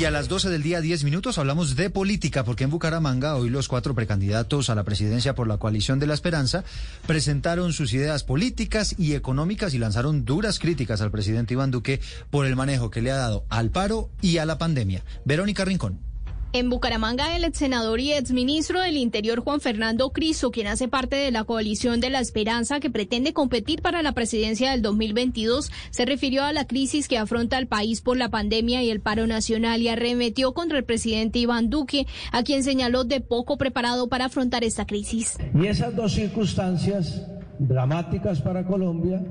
Y 0.00 0.06
a 0.06 0.10
las 0.10 0.28
12 0.28 0.48
del 0.48 0.62
día, 0.62 0.80
10 0.80 1.04
minutos, 1.04 1.36
hablamos 1.36 1.76
de 1.76 1.90
política, 1.90 2.42
porque 2.42 2.64
en 2.64 2.70
Bucaramanga 2.70 3.36
hoy 3.36 3.50
los 3.50 3.68
cuatro 3.68 3.94
precandidatos 3.94 4.70
a 4.70 4.74
la 4.74 4.82
presidencia 4.82 5.34
por 5.34 5.46
la 5.46 5.58
coalición 5.58 5.98
de 5.98 6.06
la 6.06 6.14
esperanza 6.14 6.64
presentaron 7.06 7.74
sus 7.74 7.92
ideas 7.92 8.24
políticas 8.24 8.94
y 8.98 9.12
económicas 9.12 9.74
y 9.74 9.78
lanzaron 9.78 10.24
duras 10.24 10.58
críticas 10.58 11.02
al 11.02 11.10
presidente 11.10 11.52
Iván 11.52 11.70
Duque 11.70 12.00
por 12.30 12.46
el 12.46 12.56
manejo 12.56 12.88
que 12.88 13.02
le 13.02 13.10
ha 13.10 13.16
dado 13.16 13.44
al 13.50 13.68
paro 13.68 14.08
y 14.22 14.38
a 14.38 14.46
la 14.46 14.56
pandemia. 14.56 15.04
Verónica 15.26 15.66
Rincón. 15.66 16.09
En 16.52 16.68
Bucaramanga, 16.68 17.36
el 17.36 17.44
ex 17.44 17.58
senador 17.58 18.00
y 18.00 18.10
exministro 18.10 18.80
del 18.80 18.96
Interior 18.96 19.38
Juan 19.38 19.60
Fernando 19.60 20.10
Cristo, 20.10 20.50
quien 20.50 20.66
hace 20.66 20.88
parte 20.88 21.14
de 21.14 21.30
la 21.30 21.44
coalición 21.44 22.00
de 22.00 22.10
la 22.10 22.18
Esperanza 22.18 22.80
que 22.80 22.90
pretende 22.90 23.32
competir 23.32 23.82
para 23.82 24.02
la 24.02 24.14
presidencia 24.14 24.72
del 24.72 24.82
2022, 24.82 25.70
se 25.90 26.04
refirió 26.06 26.42
a 26.42 26.52
la 26.52 26.66
crisis 26.66 27.06
que 27.06 27.18
afronta 27.18 27.56
el 27.56 27.68
país 27.68 28.00
por 28.00 28.16
la 28.16 28.30
pandemia 28.30 28.82
y 28.82 28.90
el 28.90 29.00
paro 29.00 29.28
nacional 29.28 29.80
y 29.80 29.86
arremetió 29.90 30.52
contra 30.52 30.76
el 30.76 30.82
presidente 30.84 31.38
Iván 31.38 31.70
Duque, 31.70 32.08
a 32.32 32.42
quien 32.42 32.64
señaló 32.64 33.04
de 33.04 33.20
poco 33.20 33.56
preparado 33.56 34.08
para 34.08 34.24
afrontar 34.24 34.64
esta 34.64 34.86
crisis. 34.86 35.38
Y 35.54 35.68
esas 35.68 35.94
dos 35.94 36.14
circunstancias 36.14 37.28
dramáticas 37.60 38.40
para 38.40 38.66
Colombia, 38.66 39.24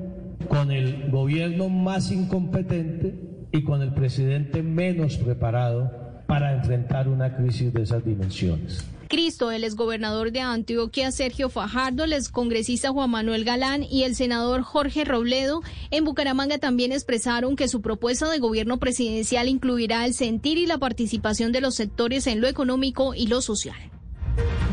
con 0.48 0.72
el 0.72 1.12
gobierno 1.12 1.68
más 1.68 2.14
incompetente 2.14 3.48
y 3.52 3.62
con 3.66 3.82
el 3.82 3.94
presidente 3.94 4.64
menos 4.64 5.18
preparado 5.18 6.09
para 6.30 6.54
enfrentar 6.54 7.10
una 7.10 7.36
crisis 7.36 7.74
de 7.74 7.82
esas 7.82 8.06
dimensiones. 8.06 8.86
Cristo, 9.08 9.50
el 9.50 9.64
exgobernador 9.64 10.32
de 10.32 10.42
Antioquia, 10.42 11.12
Sergio 11.12 11.50
Fajardo, 11.50 12.04
el 12.04 12.14
excongresista 12.14 12.92
Juan 12.92 13.10
Manuel 13.10 13.44
Galán 13.44 13.82
y 13.82 14.04
el 14.04 14.14
senador 14.14 14.62
Jorge 14.62 15.06
Robledo 15.06 15.64
en 15.90 16.06
Bucaramanga 16.06 16.60
también 16.60 16.92
expresaron 16.92 17.56
que 17.56 17.68
su 17.68 17.82
propuesta 17.82 18.30
de 18.30 18.38
gobierno 18.38 18.78
presidencial 18.78 19.48
incluirá 19.48 20.06
el 20.06 20.14
sentir 20.14 20.60
y 20.60 20.68
la 20.68 20.78
participación 20.78 21.52
de 21.52 21.62
los 21.62 21.74
sectores 21.74 22.28
en 22.28 22.42
lo 22.42 22.48
económico 22.48 23.16
y 23.16 23.26
lo 23.26 23.42
social. 23.42 23.90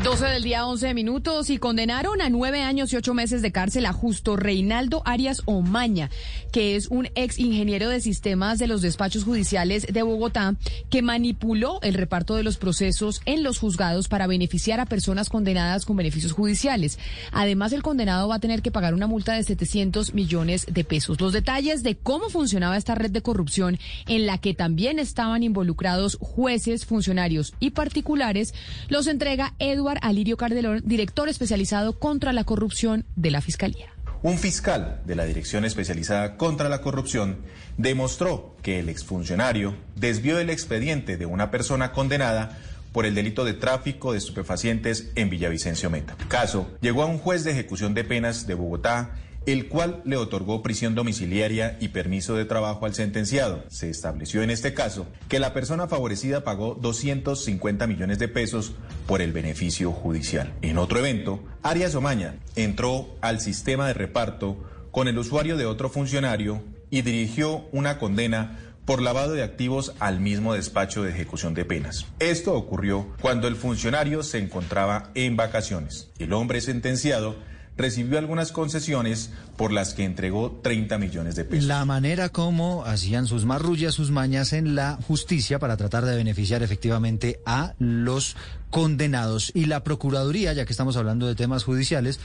12 0.03 0.25
del 0.25 0.43
día, 0.43 0.67
11 0.67 0.93
minutos 0.93 1.49
y 1.49 1.57
condenaron 1.57 2.21
a 2.21 2.29
nueve 2.29 2.61
años 2.61 2.93
y 2.93 2.95
ocho 2.95 3.15
meses 3.15 3.41
de 3.41 3.51
cárcel 3.51 3.87
a 3.87 3.93
Justo 3.93 4.35
Reinaldo 4.35 5.01
Arias 5.05 5.41
Omaña, 5.45 6.11
que 6.51 6.75
es 6.75 6.87
un 6.87 7.09
ex 7.15 7.39
ingeniero 7.39 7.89
de 7.89 7.99
sistemas 7.99 8.59
de 8.59 8.67
los 8.67 8.83
despachos 8.83 9.23
judiciales 9.23 9.87
de 9.91 10.03
Bogotá, 10.03 10.55
que 10.91 11.01
manipuló 11.01 11.79
el 11.81 11.95
reparto 11.95 12.35
de 12.35 12.43
los 12.43 12.57
procesos 12.57 13.21
en 13.25 13.41
los 13.41 13.57
juzgados 13.57 14.07
para 14.07 14.27
beneficiar 14.27 14.79
a 14.79 14.85
personas 14.85 15.29
condenadas 15.29 15.83
con 15.83 15.97
beneficios 15.97 16.31
judiciales. 16.31 16.99
Además, 17.31 17.73
el 17.73 17.81
condenado 17.81 18.27
va 18.27 18.35
a 18.35 18.39
tener 18.39 18.61
que 18.61 18.71
pagar 18.71 18.93
una 18.93 19.07
multa 19.07 19.33
de 19.33 19.43
700 19.43 20.13
millones 20.13 20.67
de 20.71 20.83
pesos. 20.83 21.19
Los 21.19 21.33
detalles 21.33 21.81
de 21.81 21.97
cómo 21.97 22.29
funcionaba 22.29 22.77
esta 22.77 22.93
red 22.93 23.09
de 23.09 23.23
corrupción 23.23 23.79
en 24.07 24.27
la 24.27 24.37
que 24.37 24.53
también 24.53 24.99
estaban 24.99 25.41
involucrados 25.41 26.17
jueces, 26.21 26.85
funcionarios 26.85 27.55
y 27.59 27.71
particulares 27.71 28.53
los 28.89 29.07
entrega 29.07 29.55
Eduardo 29.57 29.87
Alirio 30.01 30.37
Cardelón, 30.37 30.81
director 30.85 31.29
especializado 31.29 31.99
contra 31.99 32.33
la 32.33 32.43
corrupción 32.43 33.05
de 33.15 33.31
la 33.31 33.41
Fiscalía. 33.41 33.87
Un 34.23 34.39
fiscal 34.39 35.01
de 35.05 35.15
la 35.15 35.25
Dirección 35.25 35.63
Especializada 35.63 36.37
contra 36.37 36.69
la 36.69 36.81
Corrupción 36.81 37.37
demostró 37.77 38.55
que 38.63 38.79
el 38.79 38.89
exfuncionario 38.89 39.75
desvió 39.95 40.39
el 40.39 40.49
expediente 40.49 41.17
de 41.17 41.27
una 41.27 41.51
persona 41.51 41.91
condenada 41.91 42.57
por 42.91 43.05
el 43.05 43.13
delito 43.13 43.45
de 43.45 43.53
tráfico 43.53 44.11
de 44.11 44.17
estupefacientes 44.17 45.11
en 45.13 45.29
Villavicencio 45.29 45.91
Meta. 45.91 46.15
Caso 46.29 46.67
llegó 46.81 47.03
a 47.03 47.05
un 47.05 47.19
juez 47.19 47.43
de 47.43 47.51
ejecución 47.51 47.93
de 47.93 48.03
penas 48.03 48.47
de 48.47 48.55
Bogotá 48.55 49.11
el 49.47 49.69
cual 49.69 50.01
le 50.03 50.17
otorgó 50.17 50.61
prisión 50.61 50.93
domiciliaria 50.93 51.77
y 51.79 51.87
permiso 51.87 52.35
de 52.35 52.43
trabajo 52.43 52.85
al 52.85 52.93
sentenciado. 52.93 53.63
Se 53.69 53.89
estableció 53.89 54.43
en 54.43 54.49
este 54.49 54.73
caso 54.73 55.07
que 55.29 55.39
la 55.39 55.53
persona 55.53 55.87
favorecida 55.87 56.43
pagó 56.43 56.75
250 56.75 57.87
millones 57.87 58.19
de 58.19 58.27
pesos 58.27 58.73
por 59.07 59.21
el 59.21 59.31
beneficio 59.31 59.93
judicial. 59.93 60.53
En 60.61 60.77
otro 60.77 60.99
evento, 60.99 61.39
Arias 61.63 61.95
Omaña 61.95 62.35
entró 62.57 63.15
al 63.21 63.39
sistema 63.39 63.87
de 63.87 63.93
reparto 63.93 64.57
con 64.91 65.07
el 65.07 65.17
usuario 65.17 65.55
de 65.55 65.65
otro 65.65 65.89
funcionario 65.89 66.61
y 66.89 67.01
dirigió 67.03 67.67
una 67.71 67.99
condena 67.99 68.59
por 68.83 69.01
lavado 69.01 69.33
de 69.33 69.43
activos 69.43 69.93
al 69.99 70.19
mismo 70.19 70.55
despacho 70.55 71.03
de 71.03 71.11
ejecución 71.11 71.53
de 71.53 71.63
penas. 71.63 72.05
Esto 72.19 72.53
ocurrió 72.53 73.15
cuando 73.21 73.47
el 73.47 73.55
funcionario 73.55 74.23
se 74.23 74.39
encontraba 74.39 75.11
en 75.15 75.37
vacaciones. 75.37 76.09
El 76.19 76.33
hombre 76.33 76.59
sentenciado 76.59 77.35
recibió 77.77 78.17
algunas 78.17 78.51
concesiones 78.51 79.29
por 79.55 79.71
las 79.71 79.93
que 79.93 80.03
entregó 80.03 80.59
30 80.63 80.97
millones 80.97 81.35
de 81.35 81.45
pesos. 81.45 81.65
La 81.65 81.85
manera 81.85 82.29
como 82.29 82.83
hacían 82.85 83.27
sus 83.27 83.45
marrullas, 83.45 83.93
sus 83.93 84.11
mañas 84.11 84.53
en 84.53 84.75
la 84.75 84.97
justicia 85.07 85.59
para 85.59 85.77
tratar 85.77 86.05
de 86.05 86.15
beneficiar 86.15 86.63
efectivamente 86.63 87.39
a 87.45 87.73
los 87.79 88.35
condenados. 88.69 89.51
Y 89.53 89.65
la 89.65 89.83
Procuraduría, 89.83 90.53
ya 90.53 90.65
que 90.65 90.73
estamos 90.73 90.97
hablando 90.97 91.27
de 91.27 91.35
temas 91.35 91.63
judiciales, 91.63 92.19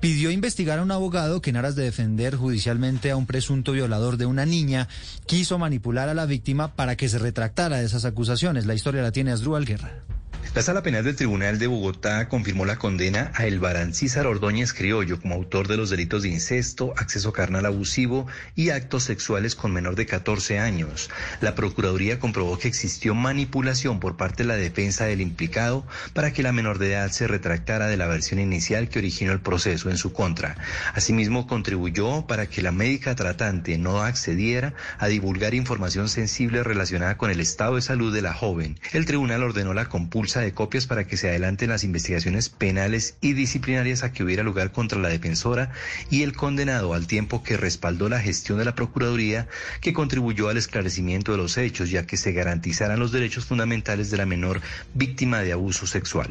pidió 0.00 0.30
investigar 0.30 0.78
a 0.78 0.82
un 0.82 0.90
abogado 0.90 1.42
que 1.42 1.50
en 1.50 1.56
aras 1.56 1.76
de 1.76 1.84
defender 1.84 2.36
judicialmente 2.36 3.10
a 3.10 3.16
un 3.16 3.26
presunto 3.26 3.72
violador 3.72 4.16
de 4.16 4.26
una 4.26 4.46
niña, 4.46 4.88
quiso 5.26 5.58
manipular 5.58 6.08
a 6.08 6.14
la 6.14 6.26
víctima 6.26 6.74
para 6.74 6.96
que 6.96 7.08
se 7.08 7.18
retractara 7.18 7.78
de 7.78 7.86
esas 7.86 8.04
acusaciones. 8.04 8.66
La 8.66 8.74
historia 8.74 9.02
la 9.02 9.12
tiene 9.12 9.32
Asdrúbal 9.32 9.66
Guerra. 9.66 9.92
La 10.52 10.62
Sala 10.62 10.82
Penal 10.82 11.04
del 11.04 11.14
Tribunal 11.14 11.60
de 11.60 11.68
Bogotá 11.68 12.26
confirmó 12.28 12.64
la 12.66 12.74
condena 12.74 13.30
a 13.36 13.46
Elbaran 13.46 13.94
Císar 13.94 14.26
Ordóñez 14.26 14.72
Criollo 14.72 15.20
como 15.20 15.36
autor 15.36 15.68
de 15.68 15.76
los 15.76 15.90
delitos 15.90 16.22
de 16.22 16.30
incesto, 16.30 16.92
acceso 16.96 17.32
carnal 17.32 17.66
abusivo 17.66 18.26
y 18.56 18.70
actos 18.70 19.04
sexuales 19.04 19.54
con 19.54 19.72
menor 19.72 19.94
de 19.94 20.06
14 20.06 20.58
años. 20.58 21.08
La 21.40 21.54
Procuraduría 21.54 22.18
comprobó 22.18 22.58
que 22.58 22.66
existió 22.66 23.14
manipulación 23.14 24.00
por 24.00 24.16
parte 24.16 24.42
de 24.42 24.48
la 24.48 24.56
defensa 24.56 25.04
del 25.04 25.20
implicado 25.20 25.86
para 26.14 26.32
que 26.32 26.42
la 26.42 26.50
menor 26.50 26.80
de 26.80 26.94
edad 26.94 27.12
se 27.12 27.28
retractara 27.28 27.86
de 27.86 27.96
la 27.96 28.08
versión 28.08 28.40
inicial 28.40 28.88
que 28.88 28.98
originó 28.98 29.30
el 29.30 29.40
proceso 29.40 29.88
en 29.88 29.98
su 29.98 30.12
contra. 30.12 30.56
Asimismo, 30.94 31.46
contribuyó 31.46 32.26
para 32.26 32.46
que 32.46 32.60
la 32.60 32.72
médica 32.72 33.14
tratante 33.14 33.78
no 33.78 34.02
accediera 34.02 34.74
a 34.98 35.06
divulgar 35.06 35.54
información 35.54 36.08
sensible 36.08 36.64
relacionada 36.64 37.16
con 37.16 37.30
el 37.30 37.38
estado 37.38 37.76
de 37.76 37.82
salud 37.82 38.12
de 38.12 38.22
la 38.22 38.34
joven. 38.34 38.80
El 38.92 39.06
tribunal 39.06 39.44
ordenó 39.44 39.74
la 39.74 39.88
compulsa 39.88 40.39
de 40.40 40.52
copias 40.52 40.86
para 40.86 41.06
que 41.06 41.16
se 41.16 41.28
adelanten 41.28 41.70
las 41.70 41.84
investigaciones 41.84 42.48
penales 42.48 43.16
y 43.20 43.32
disciplinarias 43.32 44.02
a 44.02 44.12
que 44.12 44.24
hubiera 44.24 44.42
lugar 44.42 44.72
contra 44.72 44.98
la 44.98 45.08
defensora 45.08 45.70
y 46.10 46.22
el 46.22 46.34
condenado 46.34 46.94
al 46.94 47.06
tiempo 47.06 47.42
que 47.42 47.56
respaldó 47.56 48.08
la 48.08 48.20
gestión 48.20 48.58
de 48.58 48.64
la 48.64 48.74
Procuraduría 48.74 49.48
que 49.80 49.92
contribuyó 49.92 50.48
al 50.48 50.56
esclarecimiento 50.56 51.32
de 51.32 51.38
los 51.38 51.58
hechos 51.58 51.90
ya 51.90 52.06
que 52.06 52.16
se 52.16 52.32
garantizaran 52.32 52.98
los 52.98 53.12
derechos 53.12 53.44
fundamentales 53.44 54.10
de 54.10 54.16
la 54.16 54.26
menor 54.26 54.60
víctima 54.94 55.40
de 55.40 55.52
abuso 55.52 55.86
sexual. 55.86 56.30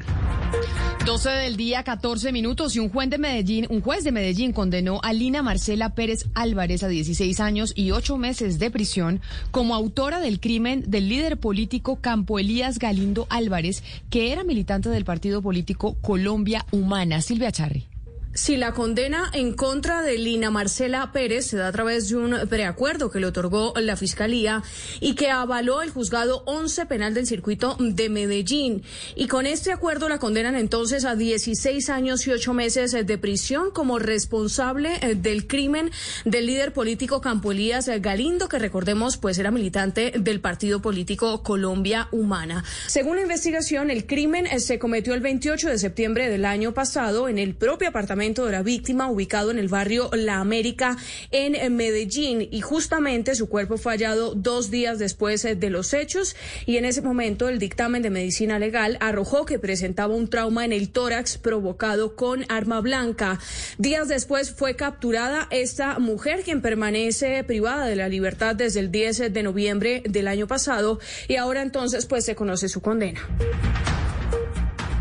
12 1.05 1.29
del 1.29 1.57
día, 1.57 1.83
14 1.83 2.31
minutos 2.31 2.75
y 2.75 2.79
un 2.79 2.89
juez 2.89 3.09
de 3.09 3.17
Medellín, 3.17 3.65
un 3.69 3.81
juez 3.81 4.03
de 4.03 4.11
Medellín 4.11 4.51
condenó 4.51 4.99
a 5.01 5.13
Lina 5.13 5.41
Marcela 5.41 5.95
Pérez 5.95 6.27
Álvarez 6.35 6.83
a 6.83 6.87
16 6.87 7.39
años 7.39 7.73
y 7.75 7.91
8 7.91 8.17
meses 8.17 8.59
de 8.59 8.69
prisión 8.69 9.21
como 9.49 9.75
autora 9.75 10.19
del 10.19 10.39
crimen 10.39 10.83
del 10.87 11.09
líder 11.09 11.37
político 11.37 11.95
Campo 12.01 12.37
Elías 12.37 12.79
Galindo 12.79 13.27
Álvarez, 13.29 13.83
que 14.09 14.31
era 14.31 14.43
militante 14.43 14.89
del 14.89 15.05
partido 15.05 15.41
político 15.41 15.95
Colombia 16.01 16.65
Humana. 16.71 17.21
Silvia 17.21 17.51
Charri. 17.51 17.87
Si 18.35 18.57
la 18.57 18.73
condena 18.73 19.31
en 19.33 19.53
contra 19.53 20.03
de 20.03 20.15
Lina 20.19 20.51
Marcela 20.51 21.11
Pérez 21.11 21.47
se 21.47 21.57
da 21.57 21.67
a 21.67 21.71
través 21.71 22.09
de 22.09 22.15
un 22.15 22.47
preacuerdo 22.47 23.09
que 23.09 23.19
le 23.19 23.25
otorgó 23.25 23.73
la 23.75 23.95
Fiscalía 23.95 24.61
y 24.99 25.15
que 25.15 25.31
avaló 25.31 25.81
el 25.81 25.89
juzgado 25.89 26.43
11 26.45 26.85
penal 26.85 27.15
del 27.15 27.25
circuito 27.25 27.75
de 27.79 28.07
Medellín. 28.07 28.83
Y 29.15 29.27
con 29.27 29.47
este 29.47 29.71
acuerdo 29.71 30.09
la 30.09 30.19
condenan 30.19 30.55
entonces 30.55 31.05
a 31.05 31.15
16 31.15 31.89
años 31.89 32.27
y 32.27 32.31
8 32.31 32.53
meses 32.53 32.91
de 32.91 33.17
prisión 33.17 33.71
como 33.71 33.97
responsable 33.97 34.91
eh, 35.01 35.15
del 35.15 35.47
crimen 35.47 35.89
del 36.23 36.45
líder 36.45 36.71
político 36.71 37.21
Campo 37.21 37.51
Elías 37.51 37.89
Galindo, 37.99 38.47
que 38.47 38.59
recordemos 38.59 39.17
pues 39.17 39.39
era 39.39 39.49
militante 39.49 40.13
del 40.19 40.39
partido 40.39 40.83
político 40.83 41.41
Colombia 41.41 42.07
Humana. 42.11 42.63
Según 42.85 43.15
la 43.15 43.23
investigación, 43.23 43.89
el 43.89 44.05
crimen 44.05 44.45
eh, 44.45 44.59
se 44.59 44.77
cometió 44.77 45.15
el 45.15 45.21
28 45.21 45.67
de 45.67 45.79
septiembre 45.79 46.29
del 46.29 46.45
año 46.45 46.75
pasado 46.75 47.27
en 47.27 47.39
el 47.39 47.55
propio 47.55 47.89
apartamento 47.89 48.18
de 48.19 48.51
la 48.51 48.63
víctima 48.63 49.09
ubicado 49.09 49.49
en 49.49 49.59
el 49.59 49.69
barrio 49.69 50.09
La 50.11 50.41
América 50.41 50.97
en 51.31 51.75
Medellín 51.77 52.45
y 52.51 52.59
justamente 52.59 53.33
su 53.33 53.47
cuerpo 53.47 53.77
fue 53.77 53.93
hallado 53.93 54.35
dos 54.35 54.69
días 54.69 54.99
después 54.99 55.45
eh, 55.45 55.55
de 55.55 55.69
los 55.69 55.93
hechos 55.93 56.35
y 56.65 56.75
en 56.75 56.83
ese 56.83 57.01
momento 57.01 57.47
el 57.47 57.59
dictamen 57.59 58.01
de 58.01 58.09
medicina 58.09 58.59
legal 58.59 58.97
arrojó 58.99 59.45
que 59.45 59.57
presentaba 59.57 60.13
un 60.13 60.29
trauma 60.29 60.65
en 60.65 60.73
el 60.73 60.89
tórax 60.89 61.37
provocado 61.37 62.17
con 62.17 62.45
arma 62.49 62.81
blanca. 62.81 63.39
Días 63.77 64.09
después 64.09 64.51
fue 64.51 64.75
capturada 64.75 65.47
esta 65.49 65.97
mujer 65.99 66.41
quien 66.43 66.61
permanece 66.61 67.45
privada 67.45 67.85
de 67.85 67.95
la 67.95 68.09
libertad 68.09 68.53
desde 68.53 68.81
el 68.81 68.91
10 68.91 69.31
de 69.31 69.43
noviembre 69.43 70.03
del 70.05 70.27
año 70.27 70.45
pasado 70.45 70.99
y 71.29 71.37
ahora 71.37 71.61
entonces 71.61 72.05
pues 72.05 72.25
se 72.25 72.35
conoce 72.35 72.67
su 72.67 72.81
condena. 72.81 73.21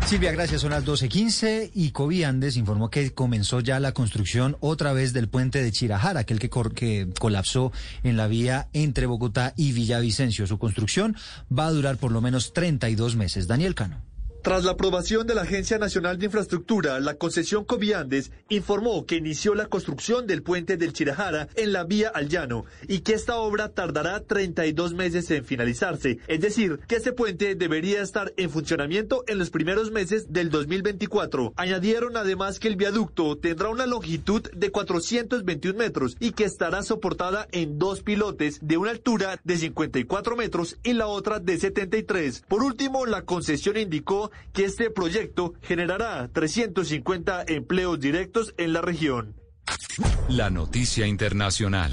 Silvia, 0.09 0.31
gracias. 0.31 0.61
Son 0.61 0.71
las 0.71 0.85
12.15 0.85 1.69
y 1.75 1.91
Coviandes 1.91 2.57
informó 2.57 2.89
que 2.89 3.13
comenzó 3.13 3.59
ya 3.59 3.79
la 3.79 3.91
construcción 3.91 4.57
otra 4.59 4.91
vez 4.91 5.13
del 5.13 5.29
puente 5.29 5.61
de 5.61 5.71
Chirajara, 5.71 6.21
aquel 6.21 6.39
que, 6.39 6.49
que 6.73 7.07
colapsó 7.19 7.71
en 8.01 8.17
la 8.17 8.25
vía 8.27 8.69
entre 8.73 9.05
Bogotá 9.05 9.53
y 9.55 9.71
Villavicencio. 9.71 10.47
Su 10.47 10.57
construcción 10.57 11.15
va 11.55 11.67
a 11.67 11.71
durar 11.71 11.97
por 11.97 12.11
lo 12.11 12.21
menos 12.21 12.53
32 12.53 13.15
meses. 13.17 13.45
Daniel 13.45 13.75
Cano. 13.75 14.01
Tras 14.41 14.63
la 14.63 14.71
aprobación 14.71 15.27
de 15.27 15.35
la 15.35 15.41
Agencia 15.41 15.77
Nacional 15.77 16.17
de 16.17 16.27
Infraestructura, 16.27 17.01
la 17.01 17.15
concesión 17.15 17.65
Coviandes 17.65 18.31
informó 18.47 19.05
que 19.05 19.17
inició 19.17 19.53
la 19.53 19.65
construcción 19.65 20.27
del 20.27 20.43
puente 20.43 20.77
del 20.77 20.93
Chirajara 20.93 21.49
en 21.55 21.73
la 21.73 21.83
vía 21.83 22.09
al 22.13 22.29
llano 22.29 22.63
y 22.87 23.01
que 23.01 23.15
esta 23.15 23.35
obra 23.35 23.67
tardará 23.67 24.21
32 24.21 24.93
meses 24.93 25.29
en 25.31 25.43
finalizarse. 25.43 26.19
Es 26.27 26.39
decir, 26.39 26.79
que 26.87 26.95
este 26.95 27.11
puente 27.11 27.55
debería 27.55 28.01
estar 28.01 28.33
en 28.37 28.49
funcionamiento 28.49 29.25
en 29.27 29.39
los 29.39 29.49
primeros 29.49 29.91
meses 29.91 30.31
del 30.31 30.49
2024. 30.49 31.51
Añadieron 31.57 32.15
además 32.15 32.59
que 32.59 32.69
el 32.69 32.77
viaducto 32.77 33.37
tendrá 33.37 33.67
una 33.67 33.87
longitud 33.87 34.49
de 34.55 34.71
421 34.71 35.77
metros 35.77 36.15
y 36.17 36.31
que 36.31 36.45
estará 36.45 36.81
soportada 36.83 37.49
en 37.51 37.77
dos 37.77 38.03
pilotes 38.03 38.59
de 38.61 38.77
una 38.77 38.91
altura 38.91 39.41
de 39.43 39.57
54 39.57 40.37
metros 40.37 40.77
y 40.81 40.93
la 40.93 41.07
otra 41.07 41.39
de 41.39 41.57
73. 41.57 42.45
Por 42.47 42.63
último, 42.63 43.05
la 43.05 43.23
concesión 43.23 43.75
indicó 43.75 44.28
que 44.53 44.65
este 44.65 44.89
proyecto 44.89 45.53
generará 45.61 46.29
350 46.31 47.45
empleos 47.47 47.99
directos 47.99 48.53
en 48.57 48.73
la 48.73 48.81
región. 48.81 49.35
La 50.27 50.49
noticia 50.49 51.07
internacional. 51.07 51.91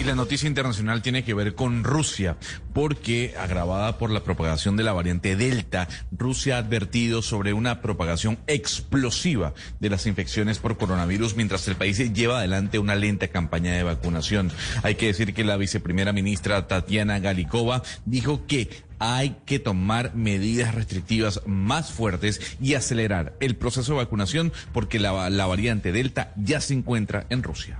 Y 0.00 0.04
la 0.04 0.14
noticia 0.14 0.48
internacional 0.48 1.02
tiene 1.02 1.24
que 1.24 1.34
ver 1.34 1.54
con 1.54 1.84
Rusia, 1.84 2.38
porque 2.72 3.34
agravada 3.38 3.98
por 3.98 4.10
la 4.10 4.24
propagación 4.24 4.74
de 4.78 4.82
la 4.82 4.94
variante 4.94 5.36
Delta, 5.36 5.88
Rusia 6.10 6.56
ha 6.56 6.60
advertido 6.60 7.20
sobre 7.20 7.52
una 7.52 7.82
propagación 7.82 8.38
explosiva 8.46 9.52
de 9.78 9.90
las 9.90 10.06
infecciones 10.06 10.58
por 10.58 10.78
coronavirus 10.78 11.36
mientras 11.36 11.68
el 11.68 11.76
país 11.76 11.98
lleva 12.14 12.38
adelante 12.38 12.78
una 12.78 12.94
lenta 12.94 13.28
campaña 13.28 13.74
de 13.74 13.82
vacunación. 13.82 14.50
Hay 14.82 14.94
que 14.94 15.08
decir 15.08 15.34
que 15.34 15.44
la 15.44 15.58
viceprimera 15.58 16.14
ministra 16.14 16.66
Tatiana 16.66 17.18
Galikova 17.18 17.82
dijo 18.06 18.46
que 18.46 18.70
hay 19.00 19.36
que 19.46 19.58
tomar 19.58 20.14
medidas 20.14 20.74
restrictivas 20.74 21.40
más 21.46 21.90
fuertes 21.90 22.40
y 22.60 22.74
acelerar 22.74 23.34
el 23.40 23.56
proceso 23.56 23.92
de 23.92 23.98
vacunación 23.98 24.52
porque 24.72 25.00
la, 25.00 25.10
variante 25.10 25.90
Delta 25.90 26.32
ya 26.36 26.60
se 26.60 26.74
encuentra 26.74 27.26
en 27.30 27.42
Rusia. 27.42 27.78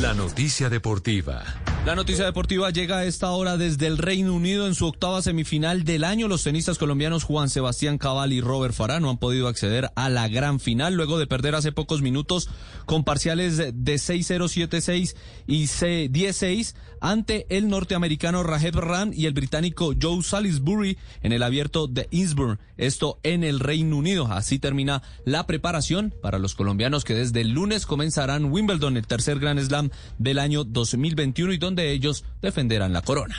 La 0.00 0.14
noticia 0.14 0.70
deportiva. 0.70 1.44
La 1.84 1.94
noticia 1.94 2.24
deportiva 2.24 2.70
llega 2.70 2.98
a 2.98 3.04
esta 3.04 3.30
hora 3.32 3.56
desde 3.56 3.88
el 3.88 3.98
Reino 3.98 4.32
Unido 4.34 4.66
en 4.66 4.74
su 4.74 4.86
octava 4.86 5.20
semifinal 5.20 5.82
del 5.84 6.04
año. 6.04 6.28
Los 6.28 6.44
tenistas 6.44 6.78
colombianos 6.78 7.24
Juan 7.24 7.50
Sebastián 7.50 7.98
Cabal 7.98 8.32
y 8.32 8.40
Robert 8.40 8.72
Farah 8.72 9.00
no 9.00 9.10
han 9.10 9.18
podido 9.18 9.48
acceder 9.48 9.90
a 9.96 10.08
la 10.08 10.28
gran 10.28 10.60
final 10.60 10.94
luego 10.94 11.18
de 11.18 11.26
perder 11.26 11.56
hace 11.56 11.72
pocos 11.72 12.00
minutos 12.00 12.48
con 12.86 13.02
parciales 13.02 13.56
de 13.56 13.72
6-0, 13.74 14.68
7-6 14.68 15.16
y 15.48 15.64
10-6 15.64 16.74
ante 17.00 17.46
el 17.50 17.68
norteamericano 17.68 18.44
Raheb 18.44 18.76
Ram 18.76 19.10
y 19.12 19.26
el 19.26 19.32
británico 19.32 19.92
Joe 20.00 20.22
Salisbury 20.22 20.96
en 21.22 21.32
el 21.32 21.42
abierto 21.42 21.88
de 21.88 22.06
Innsbruck. 22.12 22.60
Esto 22.76 23.18
en 23.24 23.42
el 23.42 23.58
Reino 23.58 23.96
Unido. 23.96 24.28
Así 24.30 24.60
termina 24.60 25.02
la 25.24 25.46
preparación 25.48 26.14
para 26.22 26.38
los 26.38 26.54
colombianos 26.54 27.04
que 27.04 27.14
desde 27.14 27.40
el 27.40 27.50
lunes 27.50 27.86
comenzarán 27.86 28.46
Wimbledon, 28.46 28.96
el 28.96 29.06
tercer 29.06 29.40
Grand 29.40 29.60
Slam 29.60 29.81
del 30.18 30.38
año 30.38 30.64
2021 30.64 31.52
y 31.52 31.58
donde 31.58 31.92
ellos 31.92 32.24
defenderán 32.40 32.92
la 32.92 33.02
corona. 33.02 33.36